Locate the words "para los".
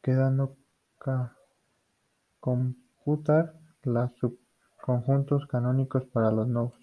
6.04-6.46